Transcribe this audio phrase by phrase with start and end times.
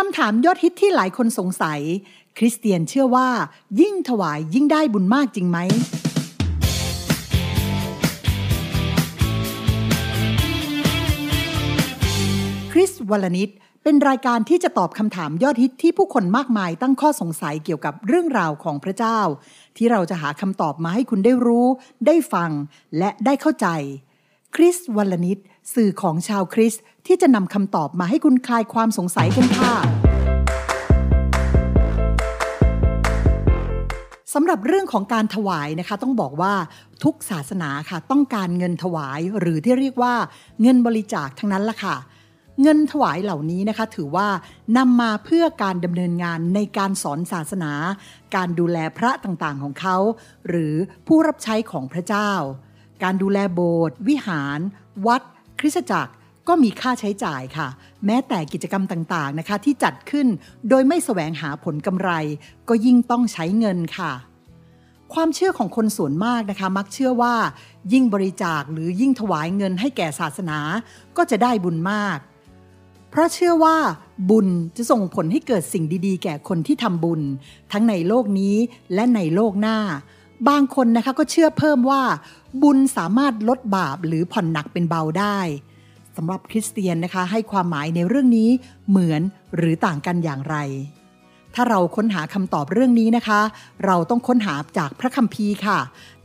[0.00, 1.80] คำถามยอดฮิตที่หลายคนสงสัย
[2.38, 3.28] คริสเตียนเชื่อว่า
[3.80, 5.58] ยิ่งถวายยิ่งได้บุญมากจริงไหม
[12.72, 13.50] คริสวลนิด
[13.82, 19.18] เป็นรายการที่จะตอบคำถามยอดฮิตที่ผู้คนมากมายตั้งข้อสงสัยเกี่ยวกับเรื่องราวของพระเจ้า
[19.76, 21.66] ที่เราจะหาคำตอบมาให้คุณได้รู้
[22.06, 22.50] ได้ฟัง
[22.98, 23.68] และได้เข้าใจ
[24.54, 25.38] คริสวลนิด
[25.74, 29.74] สื่อของชาวคริสต์ที่จะนำคำตอบมาให้คุณคลายความสงสัยกันค่ะ
[34.34, 36.54] สำหรับเรื่องของการถวายนะคะ ต้องบอกว่า
[37.04, 40.14] ทุกศาสนาค่ะ ต้องการเงินถวายหรือที่เรียกว่า
[40.62, 41.96] เงินบริจาคทั้งนั้นละค่ะ
[42.62, 44.28] เงินถวายเหล่านี้นะคะ ถือว่า
[44.76, 47.72] นำมาเพื่อการดำเนินงานในการสอนศาสนา
[48.34, 49.96] การดูแลพระต่างๆของเขา
[50.48, 50.74] หรือ
[51.06, 52.30] ผู้รับใช้ของพระเจ้า
[53.02, 54.60] การดูแลโบสถ์วิหาร
[55.06, 55.22] วัด
[55.58, 56.12] คริสตจักร
[56.48, 57.68] ก็มีค่าใช้จ่ายค่ะ
[58.06, 60.26] แม้แต่กิจกรรมต่างๆนะคะ ที่จัดขึ้น
[60.68, 62.10] โดยไม่แสวงหาผลกำไร
[62.68, 64.12] ก็ยิ่งต้องใช้เงินค่ะ
[65.14, 67.34] ความเชื่อของคนส่วนมากนะคะ มักเชื่อว่า
[67.92, 70.58] ยิ่งบริจาคหรือยิ่งถวายเงินให้แก่ศาสนา
[71.16, 72.18] ก็จะได้บุญมาก
[73.10, 73.76] เพราะเชื่อว่า
[74.30, 77.22] บุญจะส่งผลให้เกิดสิ่งดีๆ แก่คนที่ทำบุญ
[77.72, 78.54] ทั้งในโลกนี้
[78.94, 79.78] และในโลกหน้า
[80.48, 82.02] บางคนนะคะก็เชื่อเพิ่มว่า
[82.62, 85.38] บุญสามารถลดบาปหรือผ่อนหนักเป็นเบาได้
[86.16, 88.50] สำหรับคริสเตียนนะคะให้ความหมายในเรื่องนี้
[88.88, 89.22] เหมือน
[89.56, 90.56] หรือต่างกันอย่างไร
[91.54, 93.40] ถ้าเราค้นหาคำตอบเรื่องนี้นะคะ
[93.84, 95.78] เราต้องค้นหาจากพระคัมภีร์ค่ะ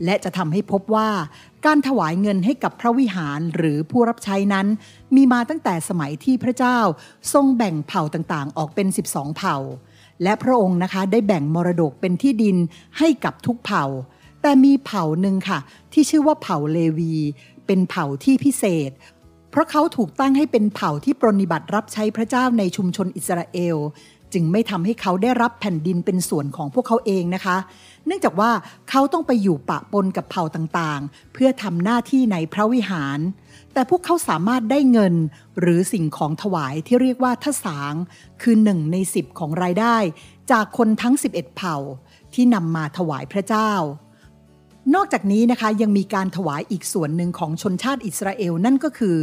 [0.04, 1.08] และจะทำให้พบว่า
[1.66, 4.66] การถวายเงินให้กับพระวิหารหรือผู้รับใช้นั้น
[5.14, 6.78] มีมาตั้งแต่สมัยที่พระเจ้า
[7.32, 9.56] ทรงแบ่งเผ่าต่างๆ ออกเป็น 12 เผ่า
[10.22, 12.56] และพระองค์นะคะได้แบ่งมรดกเป็นที่ดิน
[12.98, 13.84] ให้กับทุกเผ่า
[14.42, 15.58] แต่มีเผ่าหนึ่งค่ะ
[15.92, 17.14] ที่ชื่อว่าเผ่าเลวี
[17.66, 18.90] เป็นเผ่าที่พิเศษ
[19.50, 23.76] เพราะเขาถูกตั้งให้เป็นเผ่าที่ปรนิบัติรับใช้พระเจ้าในชุมชนอิสราเอล
[24.32, 27.56] จึงไม่ทำให้เขาได้รับแผ่นดินเป็นส่วนของพวกเขาเองนะคะ
[28.06, 28.50] เนื่องจากว่า
[28.90, 33.18] เขาต้องไปอยู่ปะปนกับเผ่าต่างๆ เพื่อทำหน้าที่ในพระวิหาร
[33.72, 35.14] แต่พวกเขาสามารถได้เงิน
[35.60, 37.94] หรือสิ่งของถวายที่เรียกว่าทสาง
[38.42, 39.96] คือหนึ่งในสิบของรายได้
[40.50, 41.76] จากคนทั้ง 11 เผ่า
[42.34, 43.72] ที่นำมาถวายพระเจ้า
[44.94, 49.16] นอกจากนี้นะคะยังมีการถวายอีกส่วนหนึ่งของชนชาติอิสราเอลนั่นก็คือ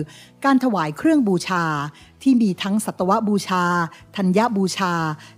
[0.45, 1.63] การถวายเครื่องบูชา
[2.23, 3.63] ที่มีทั้งสัตวบูชา
[4.15, 4.93] ธัญญบูชา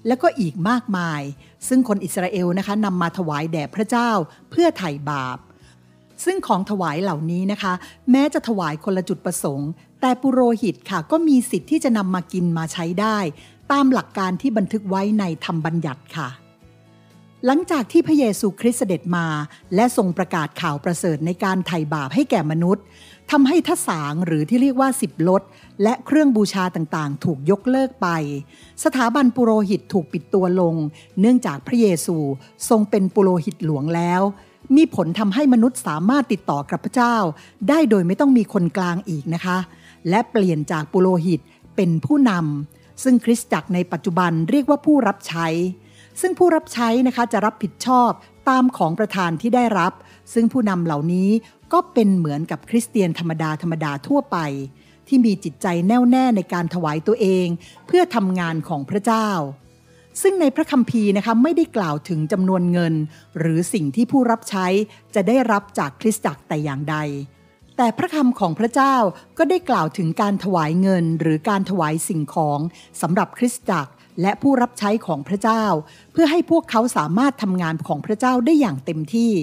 [0.07, 1.21] และก็อีกมากมาย
[1.67, 4.09] ซึ่งคนอิสราเอลนะคะนำมาถวายแด่พระเจ้า
[4.51, 5.37] เพื่อไถ่บาป
[6.25, 7.73] ซึ่งของถวายเหล่านี้นะคะ
[8.11, 9.69] แม้จะถวายคนละจุดประสงค์
[10.01, 13.17] แต่ปุโรหิตค่ะก็มีสิทธิ์ที่จะนำมากินมาใช้ได้
[13.71, 16.29] ตามหลักการที่บันทึกไว้ในธรรมบัญญัติค่ะ
[17.45, 19.27] หลังจากที่พระเยซูคริสต์เสด็จมา
[19.75, 22.83] และทรงประกาศข่าวประเสริฐในการไถ่บาปให้แก่มนุษย์
[23.31, 25.41] ทำให้ทศางหรือที่เรียกว่าสิบลด
[25.83, 28.07] และเครื่องบูชาต่างๆ ถูกยกเลิกไป
[28.83, 30.75] สถาบันปุโรหิตถูกปิดตัวลง
[31.19, 32.17] เนื่องจากพระเยซู
[32.69, 34.21] ทรงเป็นปุโรหิตหลวงแล้ว
[34.75, 37.15] มีผลทำให้มนุษย์สามารถติดต่อกับพระเจ้า
[37.69, 39.57] ได้โดยไม่ต้องมีคนกลางอีกนะคะ
[40.09, 41.39] และเปลี่ยนจากปุโรหิต
[41.75, 45.47] เป็นผู้นำซึ่งคริสตจักรในปัจจุบันเรียกว่าผู้รับใช้
[46.21, 48.11] ซึ่งผู้รับใช้นะคะจะรับผิดชอบ
[48.49, 49.93] ตามของประธานที่ได้รับ
[50.33, 51.29] ซึ่งผู้นำเหล่านี้
[51.73, 54.37] ก็เป็นเหมือนกับคริสเตียนธรรมดาธรรมดาทั่วไป
[55.07, 57.47] ที่มีจิตใจแน่วแน่ในการถวายตัวเอง
[57.87, 59.29] เพื่อทำงานของพระเจ้า
[60.21, 62.93] ซึ่งในพระคัมภีร์นะคะไม่ได้กล่าวถึงจำนวนเงิน
[63.39, 64.67] หรือสิ่งที่ผู้รับใช้
[65.15, 66.97] จะได้รับจากคริสตจักรแต่อย่างใด
[67.77, 68.95] แต่พระคำของพระเจ้า
[69.37, 72.59] ก็ได้กล่าวถึงการถวายเงินหรือการถวายสิ่งของ
[73.01, 73.91] สำหรับคริสตจักร
[74.21, 75.63] และผู้รับใช้ของพระเจ้า
[76.11, 79.33] เพื่อให้พวกเขาสามารถทำงานของพระเจ้าได้อย่างเต็มที่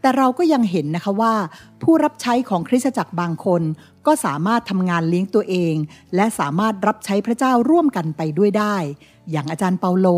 [0.00, 1.34] แต่เราก็ยังเห็นนะคะว่า
[1.82, 3.62] ผู้รับใช้ของคริสตจักรบางคน
[4.06, 5.74] ก็สามารถทำงานเลี้ยงตัวเอง
[6.14, 8.76] และสามารถรับใช้พระเจ้าร่วมกันไปด้วยได้
[9.30, 10.08] อย่างอาจารย์เปาโล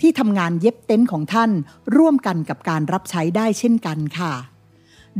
[0.00, 1.50] ที่ทำงานเย็บเต็นท์ของท่าน
[1.96, 4.32] ร่วมกันกับการรับใช้ได้เช่นกันค่ะ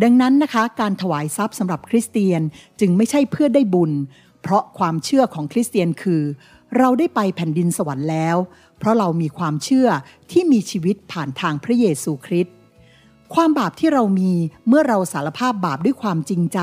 [0.03, 2.43] ดังนั้นนะคะการถวายทรัพย์สำหรับคริสเตียน
[2.81, 3.93] จึงไม่ใช่เพื่อได้บุญ
[4.43, 6.23] เพราะความเชื่อของคริสเตียนคือ
[6.79, 8.37] เราได้ไปแผ่นดินสวรรค์แล้ว
[8.79, 9.89] เพราะเรามีความเชื่อ
[10.31, 12.55] ที่มีชีวิตผ่านทางพระเยซูคริสต์
[13.35, 14.33] ความบาปที่เรามี
[14.69, 16.61] เมื่อเราสารภาพบาปด้วยความจริงใจ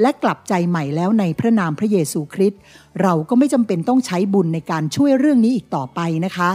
[0.00, 2.60] และกลับใจใหม่แล้วในพระนามพระเยซูคริสต์
[3.02, 6.50] เราก็ไม่จำเป็นต้องใช้บุญในการช่วยเรื่องนี้อีกต่อไปนะคะ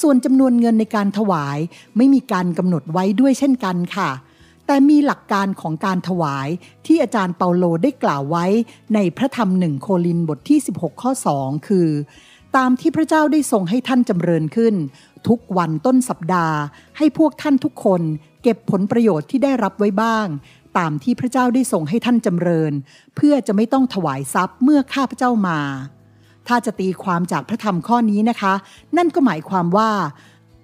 [0.00, 1.58] ส่วนจำนวนเงินในการถวาย
[1.96, 4.10] ไม่มีการกำหนดไว้ด้วยเช่นกันค่ะ
[4.70, 6.48] แต่มีหลักการของการถวาย
[6.86, 8.46] ที่อาจารย์เปาโลได้กล่าวไว้
[8.94, 11.88] ในพระธรรมหนึ่งโคลินบทที่ 16 ข้อ 2 คือ
[12.56, 14.74] ตามที่พระเจ้าได้ทรงให้ท่านจำเริญขึ้น
[15.28, 16.56] ทุกวันต้นสัปดาห์
[16.98, 18.02] ให้พวกท่านทุกคน
[18.42, 20.26] เก็บผลประโยชน์ที่ได้รับไว้บ้าง
[20.78, 22.72] ตามที่พระเจ้าได้ทรงให้ท่านจำเริญ
[23.16, 25.60] เพื่อจะไม่ต้องถวายทรัพย์เมื่อข้าพระเจ้ามา
[26.46, 28.54] ถ้าจะตีความจากพระธรรมข้อนี้นะคะ
[28.96, 29.90] นั่นก็หมายความว่า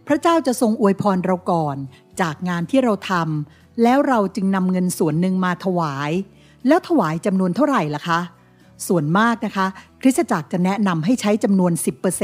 [0.08, 1.76] พระเจ้าจะทรงอวยพรเราก่อน
[2.20, 6.10] จากงานที่เราทำ แล้วเราจึงนำเงินส่วนหนึ่งมาถวาย
[6.68, 8.20] แล้วถวายจำนวนเท่าไหร่ล่ะคะ
[8.88, 9.66] ส่วนมากนะคะ
[10.00, 11.72] คริสตจักรจะแนะนำให้ใช้จำนวน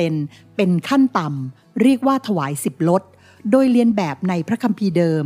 [0.03, 3.03] 10%เป็นขั้นต่ำเรียกว่าถวาย 10ลด
[3.51, 5.25] โดยเรียนแบบในพระคัมภีร์เดิม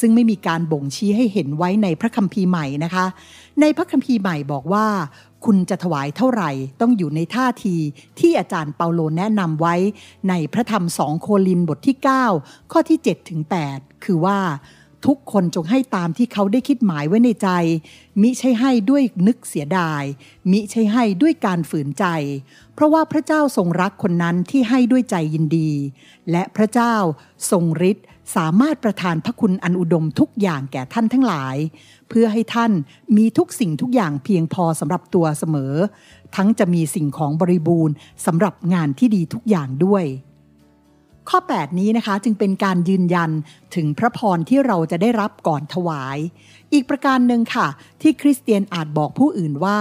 [0.00, 3.06] ซึ่งไม่มีการบ่งชี้ให้เห็นไว้ในพระคัมภีร์ใหม่นะคะ
[3.60, 4.86] ในพระคัมภีร์ใหม่บอกว่า
[5.44, 7.76] คุณจะถวายเท่าไหร่ต้องอยู่ในท่าที
[8.18, 9.74] ที่อาจารย์เปาโลแนะนำไว้
[10.28, 11.96] ในพระธรรมสองโคลินบทที่
[12.34, 13.40] 9 ข้อที่7ถึง
[13.72, 14.38] 8คือว่า
[15.06, 17.48] ทุกคนจงให้ตามที่เขาได้คิดหมายไว้ในใจ
[18.20, 20.02] มิใช่ให้ด้วยนึกเสียดาย
[20.50, 22.04] มิใช่ให้ด้วยการฝืนใจ
[22.74, 25.70] เพราะว่าพระเจ้าทรงรักคนนั้นที่ให้ด้วยใจยินดี
[26.30, 26.94] และพระเจ้า
[27.50, 28.06] ทรงฤทธิ์
[28.36, 31.56] สามารถประทานพระคุณอันอุดมทุกอย่างแก่ท่านทั้งหลาย
[32.08, 32.72] เพื่อให้ท่าน
[33.16, 35.74] มีทุกสิ่งทุกอย่างเพียงพอสำหรับตัวเสมอ
[36.36, 37.94] ทั้งจะมีสิ่งของบริบูรณ์
[38.26, 40.04] สำหรับงานที่ดีทุกอย่างด้วย
[41.28, 43.30] ข้อ 8 นี้นะคะจึงเป็นการยืนยัน
[43.74, 46.18] ถึงพระพรที่เราจะได้รับก่อนถวาย
[46.72, 47.66] อีกประการหนึ่งค่ะ
[48.02, 49.78] ที่คริสเตียนอาจบอกผู้อื่นว่า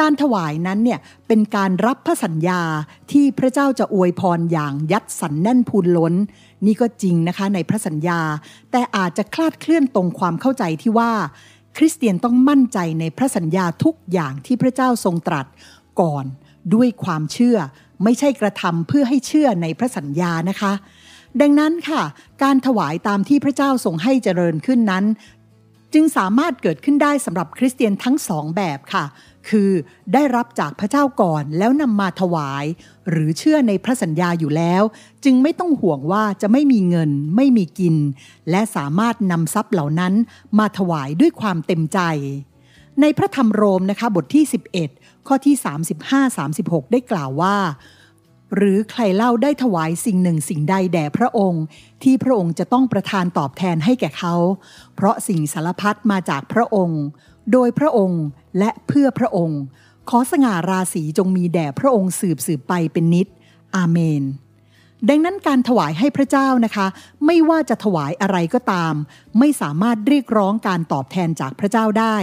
[0.00, 2.62] การถวายนั้นเนี่ยเป็นการรับพระสัญญา
[3.12, 6.14] ที่พระเจ้าจะอวยพรอย่างยัดสันแน่นพูนล้น
[6.66, 8.20] นี่ก็จริงนะคะในพระสัญญา
[8.70, 11.12] แต่อาจจะคลาดเคลื่อนตรงความเข้าใจที่ว่า
[11.76, 15.46] คริสเตียนต้องมั่นใจในพระสัญญาทุกอย่างที่พระเจ้าทรงตรัส
[16.00, 16.24] ก่อน
[16.74, 17.58] ด้วยความเชื่อ
[18.04, 20.72] ไม่ใช่กระทำเพื่อให้เชื่อในพระสัญญานะคะ
[21.40, 22.02] ดังนั้นค่ะ
[22.42, 25.04] การถวายตามที่พระเจ้าทรงให้เจริญขึ้นนั้น
[25.94, 29.04] จึงสามารถเกิดขึ้นได้สำหรับคริสเตียนทั้งสองแบบค่ะ
[29.48, 29.70] คือ
[30.12, 32.64] ได้รับจากพระเจ้าก่อนแล้วนำมาถวาย
[33.10, 34.82] หรือเชื่อในพระสัญญาอยู่แล้ว
[35.24, 37.96] จึงไม่ต้องห่วงว่าจะไม่มีเงิน ไม่มีกิน
[38.50, 40.14] และสามารถนำทรัพย์เหล่านั้น
[40.58, 42.00] มาถวายด้วยความเต็มใจ
[43.00, 44.44] ในพระธรรมโรมนะคะบทที่
[44.86, 45.54] 11 ข้อที่
[46.24, 47.56] 35-36 ได้กล่าวว่า
[48.56, 51.64] หรือใครเล่าได้ถวายสิ่งหนึ่งสิ่งใดแด่พระองค์
[52.02, 54.34] ที่พระองค์จะต้องประทานตอบแทนให้แก่เขา
[54.94, 57.02] เพราะสิ่งสารพัดมาจากพระองค์
[57.52, 58.22] โดยพระองค์
[58.58, 59.60] และเพื่อพระองค์
[60.08, 63.26] ขอสง่าราศีจงมีแด่พระองค์สืบสืบไปเป็นนิด
[63.76, 64.22] อาเมน
[65.08, 66.86] ดังนั้นการถวายให้พระเจ้านะคะ
[67.26, 68.94] ไม่ว่าจะถวายอะไรก็ตาม
[69.38, 72.16] ไม่สามารถเรียกร้องการตอบแทนจากพระเจ้าได้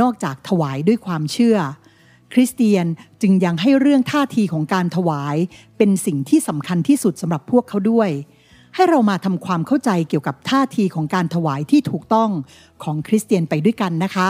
[0.00, 1.58] นอกจากถวายด้วยความเชื่อ
[2.32, 2.86] คริสเตียน
[3.20, 5.36] จึงยังให้เรื่องท่าทีของการถวาย
[5.76, 8.10] เป็นสิ่งที่สำคัญที่สุดสำหรับพวกเขาด้วย
[8.74, 12.30] ให้เรามาทำความเข้าใจเกี่ยวกับท่าทีของการถวายที่ถูกต้อง
[12.82, 14.28] ของคริสเตียนไปด้วยกันนะคะ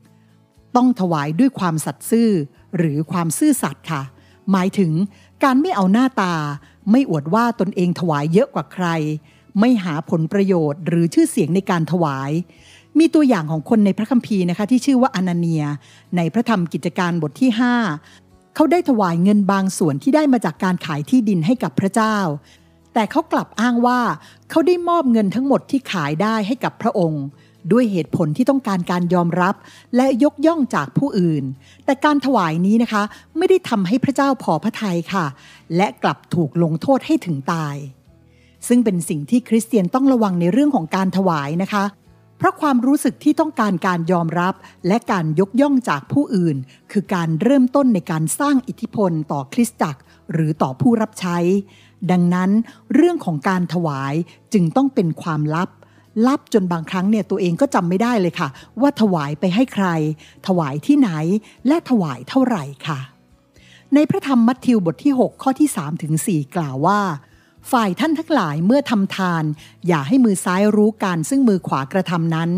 [0.00, 0.76] 1.
[0.76, 2.30] ต้องถวายด้วยความสัตย์ซื่อ
[2.76, 4.02] หรือความซื่อสัตย์ค่ะ
[4.52, 4.92] หมายถึง
[5.44, 6.34] การไม่เอาหน้าตา
[6.90, 8.86] ไม่อวดว่าตนเองถวายเยอะกว่าใคร
[9.60, 12.30] ไม่หาผลประโยชน์หรือชื่อเสียงในการถวาย
[12.98, 15.64] มีตัวอย่างของคนในพระคัมภีร์นะคะที่ชื่อว่าอนาเนีย
[16.16, 17.50] ในพระธรรมกิจการบทที่
[18.02, 22.16] 5 เขาได้ถวายเงินบางส่วนที่ได้มาจากการขายที่ดินให้กับพระเจ้า
[22.94, 24.00] แต่เขากลับอ้างว่า
[24.50, 27.24] เขาได้มอบเงินทั้งหมดที่ขายได้ให้กับพระองค์
[27.72, 29.54] ด้วยเหตุผลที่ต้องการการยอมรับ
[29.96, 31.44] และยกย่องจากผู้อื่น
[31.84, 33.02] แต่การถวายนี้นะคะ
[33.36, 35.26] ไม่ได้ทำให้พระเจ้าพอพระทัยค่ะ
[35.76, 37.76] และกลับถูกลงโทษให้ถึงตาย
[38.68, 41.84] ซึ่งเป็นสิ่งที่คริสเตียนต้องระวังในเรื่องของการถวายนะคะ
[42.38, 44.54] เพราะความรู้สึกที่ต้องการการยอมรับ
[44.86, 46.56] และการยกย่องจากผู้อื่น
[46.92, 50.00] คือการเริ่มต้นในการสร้างอิทธิพลต่อคริสตจักร
[50.32, 51.38] หรือต่อผู้รับใช้
[52.10, 52.50] ดังนั้น
[52.94, 54.14] เรื่องของการถวาย
[54.52, 55.68] จึงต้องเป็นความลับ
[56.26, 58.48] ลับจนบางครั้งเนี่ยตัวเองก็จำไม่ได้เลยค่ะ
[58.80, 59.86] ว่าถวายไปให้ใคร
[60.46, 61.10] ถวายที่ไหน
[61.66, 62.98] และถวายเท่าไหร่ค่ะ
[63.94, 67.00] ในพระธรรมมัทธิวบทที่ 6 ข้อที่3ถึง4กล่าวว่า
[67.70, 69.44] ฝ่ายท่านทั้งหลายเมื่อทำทาน
[69.88, 72.50] อย่าให้มือซ้ายรู้การซึ่งมือขวากระทำนั้น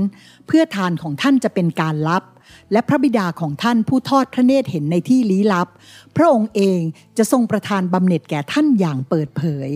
[0.47, 2.25] เพื่อทานของท่านจะเป็นการลับ
[2.73, 5.69] และพระบิดาของท่านผู้ทอดพระเนตรเห็นในที่ลี้ลับ
[6.17, 6.81] พระองค์เอง
[7.19, 9.71] จะทรงประทานบำเหน็จแก่ท่านอย่างเปิดเผย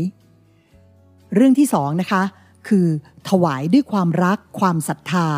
[1.35, 2.23] เรื่องที่สองนะคะ
[2.68, 2.87] คือ
[3.28, 5.28] ถวายด้วยความรักความศรัทธา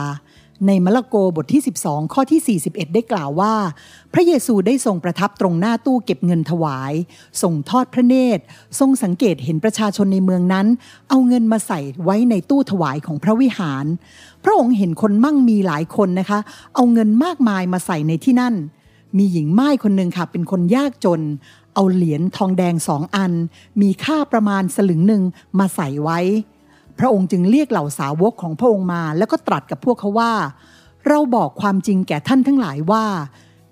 [0.67, 3.55] ในมะละโกบทที่ 12 ข้อที่ 41 ได้กล่าวว่า
[4.13, 6.93] พระเยซูได้ทรงประทับตรงหน้าตู้เก็บเงินถวาย
[7.43, 8.43] ทรงทอดพระเนตร
[8.79, 10.67] ทรงสังเกตเห็นประชาชนในเมืองนั้น
[11.09, 13.85] เอาเงินมาใส่ไว้ในตู้ถวายของพระวิหาร
[14.45, 16.39] พระองค์เห็นคนมั่งมีหลายคนนะคะ
[16.75, 18.55] เอาเงินมากมายมาใส่ในที่นั่น
[19.17, 21.21] มีหญิงม่ายคนหนึ่งค่ะเป็นคนยากจน
[21.75, 23.33] เอาเหรียญทองแดงสองอัน
[23.81, 25.23] มีค่าประมาณสลึงหนึ่ง
[25.59, 26.21] มาใส่ไว้
[26.99, 30.33] พระองค์จึงเรียกเหล่าสาวกของพระองค์มา แล้วก็ตรัสกับพวกเขาว่า
[31.09, 33.05] เราบอกความจริงแก่ท่านทั้งหลายว่า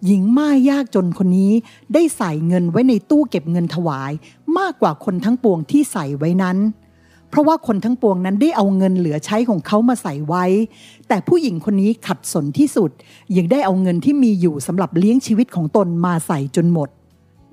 [0.07, 1.53] หญิงม่ายยากจนคนนี้
[1.95, 4.13] ได้ใส่เงินไว้ในตู้เก็บเงินถวาย
[4.59, 6.59] มากกว่าคนทั้งปวงที่ใส่ไว้นั้น
[7.29, 10.45] เพราะว่าคนทั้งปวงนั้นได้เอาเงินเหลือใช้ของเขามาใส่ไว้
[11.09, 12.91] แต่ผู้หญิงคนนี้ขัดสนที่สุด
[13.37, 16.89] ยังได้เอาเงินที่มีอยู่สำหรับเลี้ยงชีวิตของตนมาใส่จนหมด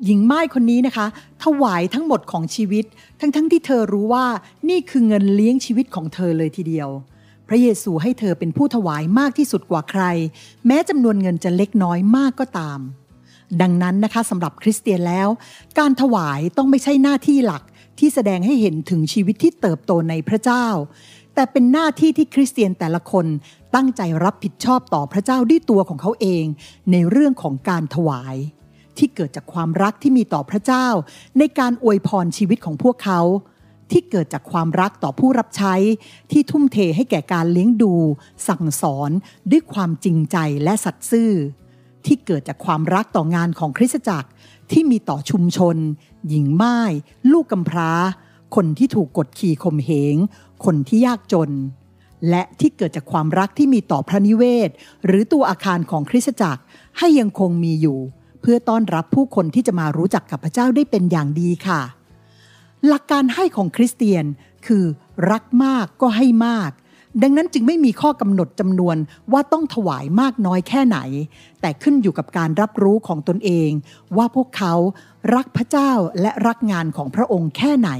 [0.06, 1.08] หญิงไม้คนนี้นะคะ
[1.44, 2.86] ถวายทั้งหมดของชีวิต
[3.20, 4.26] ทั้งๆทที่เธอรู้ว่า
[4.70, 6.90] นี่คือเงินเลี้ยงชีวิตของเธอเลยทีเดียว
[7.48, 10.04] พระเยซูให้เธอเป็นผู้ถวายมากที่สุดกว่าใคร
[10.68, 12.80] แม้จำนวนเงินจะเล็กน้อยมากก็ตาม
[13.62, 15.30] ดังนั้นนะคะสำหรับคริสเตียนแล้ว
[15.80, 17.64] การถวายต้องไม่ใช่หน้าที่หลัก
[18.00, 20.68] ที่แสดงให้เห็นถึงชีวิตที่เติบโตในพระเจ้า
[21.36, 23.26] แต่เป็นหน้าที่ที่คริสเตียนแต่ละคน
[23.76, 26.46] ตั้งใจรับผิดชอบต่อพระเจ้าด้วยตัวของเขาเอง
[26.92, 28.38] ในเรื่องของการถวาย
[28.98, 30.88] ที่เกิดจากความรักที่มีต่อพระเจ้า
[31.38, 33.22] ในการอวยพรชีวิตของพวกเขา
[33.92, 35.76] ที่เกิดจากความรักต่อผู้รับใช้
[36.32, 37.94] ที่ทุ่มเทให้แก่การเลี้ยงดู
[38.48, 39.12] สั่งสอน
[39.52, 41.32] ด้วยความจริงใจและสัตย์ซื่อ
[42.06, 44.30] ที่เกิดจากความรักต่องานของคริสตจักร
[44.72, 45.78] ที่มีต่อชุมชน
[46.28, 46.80] หญิงไม้
[47.32, 47.92] ลูกกำพร้า
[48.56, 50.16] คนที่ถูกกดขี่ข่มเหง
[50.66, 51.52] คนที่ยากจน
[52.30, 54.70] และที่เกิดจากความรักที่มีต่อพระนิเวศ
[55.06, 56.62] หรือตัวอาคารของคริสตจักร
[56.98, 58.00] ให้ยังคงมีอยู่
[58.42, 61.82] เพื่อต้อนรับผู้คนที่จะมารู้จักกับพระเจ้าได้เป็นอย่างดีค่ะ
[62.88, 64.26] หลักการให้ของคริสเตียน
[64.68, 64.84] คือ
[65.32, 66.72] รักมากก็ให้มาก
[67.22, 68.98] ดังนั้นจึงไม่มีข้อกำหนดจำนวน
[69.32, 71.00] ว่าต้องถวายมากน้อยแค่ไหน
[71.62, 73.70] แต่ขึ้นอยู่กับการรับรู้ของตนเอง
[74.18, 74.74] ว่าพวกเขา
[75.36, 77.92] รักพระเจ้าและรักงานของพระองค์แค่ไหน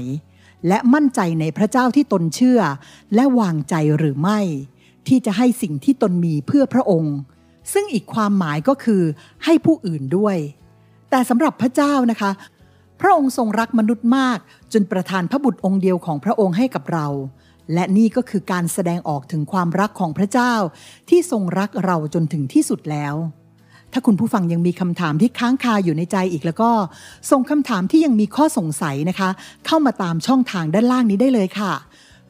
[0.68, 2.60] และมั่นใจในพระเจ้าที่ตนเชื่อ
[3.14, 4.40] และวางใจหรือไม่
[5.08, 7.14] ที่จะให้สิ่งที่ตนมีเพื่อพระองค์
[7.72, 9.02] ซึ่งอีกความหมายก็คือ
[9.44, 10.36] ให้ผู้อื่นด้วย
[11.10, 12.30] แต่สำหรับพระเจ้านะคะ
[13.00, 14.38] พระองค์ทรงรักมนุษย์มาก
[14.72, 17.06] จนประทานพระบุตรองค์เดียวของพระองค์ให้กับเรา
[17.74, 20.54] และนี่ก็คือการแสดงออกถึงความรักของพระเจ้า
[21.08, 23.14] ที่ทรงรักเราจนถึงที่สุดแล้ว
[23.92, 26.70] ถ้าคุณผู้ฟังยังมีคำถามที่ค้างคาอยู่ในใจอีกแล้วก็
[27.30, 29.30] ส่งคำถามที่ยังมีข้อสงสัยนะคะ
[29.66, 31.72] เข้ามาตามช่องทางด้านล่างนี้ได้เลยค่ะ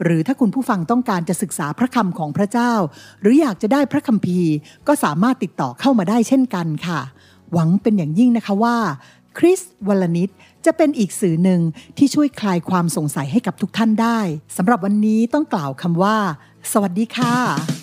[0.03, 2.73] หรือถ้าคุณผู้ฟังต้องการจะศึกษาพระคำของพระเจ้า
[3.21, 4.53] หรืออยากจะได้พระคัมภีร์
[4.87, 7.01] ก็สามารถติดต่อเข้ามาได้เช่นกันค่ะ
[7.53, 8.77] หวังเป็นอย่างยิ่งนะคะว่า
[9.39, 10.31] คริสวลนิด
[10.67, 11.61] จะเป็นอีกสื่อหนึ่ง
[11.99, 14.19] ที่ช่วยคลายความสงสัยให้กับทุกท่านได้
[14.57, 16.17] สำหรับวันนี้ต้องกล่าวคำว่า
[16.73, 17.82] สวัสดีค่ะ